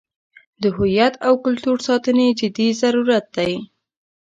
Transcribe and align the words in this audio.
د 0.61 0.63
هویت 0.75 1.13
او 1.27 1.33
کلتور 1.45 1.77
ساتنې 1.87 2.27
جدي 2.39 2.67
ضرورت 2.81 3.25
دی. 3.37 3.53